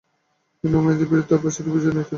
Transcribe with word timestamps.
তিনি 0.59 0.73
উমাইয়াদের 0.79 1.09
বিরুদ্ধে 1.11 1.33
আব্বাসীয়দের 1.37 1.73
বিজয়ে 1.75 1.93
নেতৃত্ব 1.95 2.03
দেন। 2.03 2.07